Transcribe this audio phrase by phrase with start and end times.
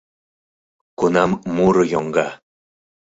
[0.99, 2.27] Кунам муро йоҥга